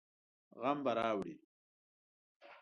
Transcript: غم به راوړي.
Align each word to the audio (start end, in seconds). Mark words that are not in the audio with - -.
غم 0.61 0.77
به 0.85 0.91
راوړي. 0.97 1.35